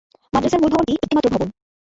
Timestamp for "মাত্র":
1.15-1.29